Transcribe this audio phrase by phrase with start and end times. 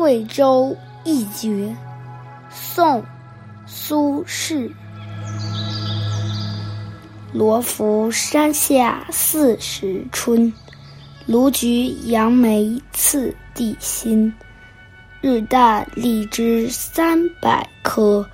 [0.00, 0.74] 惠州
[1.04, 1.76] 一绝，
[2.48, 3.02] 宋·
[3.66, 4.72] 苏轼。
[7.34, 10.50] 罗浮山下四时春，
[11.26, 14.32] 卢橘杨梅次第新。
[15.20, 18.26] 日啖荔枝三百颗，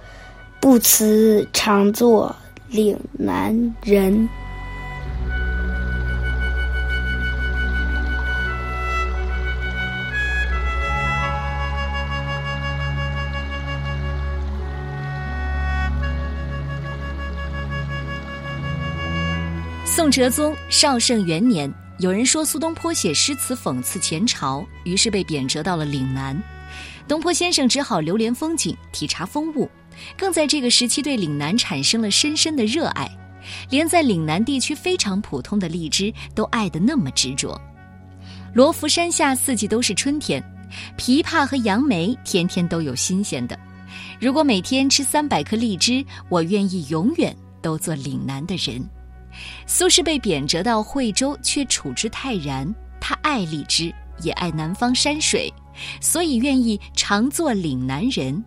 [0.60, 2.32] 不辞常作
[2.68, 3.52] 岭南
[3.82, 4.28] 人。
[19.86, 26.36] 宋哲宗绍圣元年，有人说苏东坡写诗词讽刺前朝，于是被贬谪到了岭南。
[27.06, 29.70] 东坡先生只好流连风景，体察风物，
[30.18, 33.08] 更在这个时期对岭南产生了深深的热爱，
[33.70, 37.58] 连在岭南地区非常普通的荔枝都爱得那么执着。
[38.52, 40.42] 罗浮山下四季都是春天，
[40.98, 43.56] 枇杷和杨梅天天都有新鲜的。
[44.20, 48.84] 如果每天吃三百颗荔枝，我愿意永远都做岭南的人。
[49.66, 52.66] 苏轼被贬谪到惠州，却处之泰然。
[53.00, 55.52] 他爱荔枝，也爱南方山水，
[56.00, 58.42] 所以愿意常做岭南人。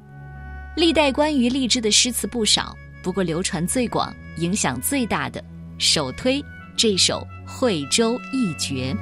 [0.76, 5.44] 历代关于荔枝的诗词不少，不过流传最广、影响最大的，
[5.78, 6.44] 首推
[6.76, 8.94] 这首《惠州一绝》。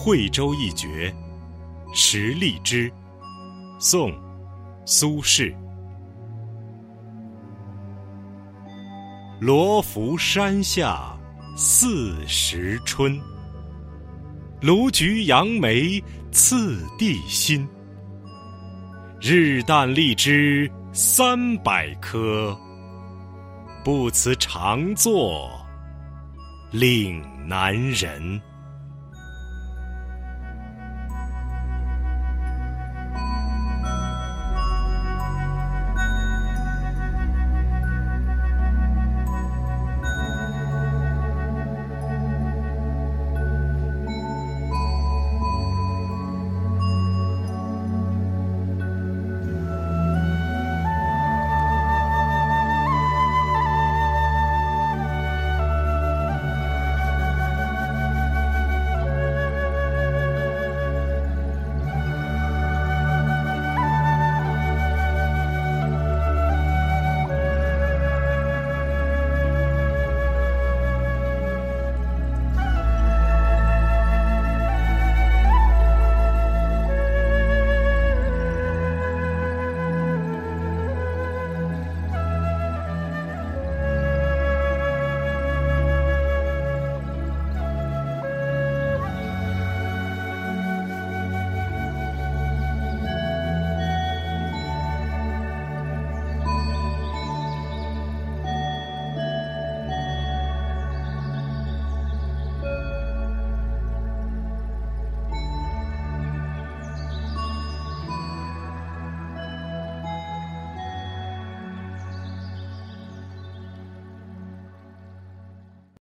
[0.00, 1.12] 惠州一绝，
[1.92, 2.90] 石荔枝。
[3.80, 4.14] 宋，
[4.86, 5.52] 苏轼。
[9.40, 11.18] 罗浮山下
[11.56, 13.20] 四时春，
[14.60, 17.68] 卢橘杨梅次第新。
[19.20, 22.56] 日啖荔枝三百颗，
[23.84, 25.50] 不辞长作
[26.70, 28.40] 岭南人。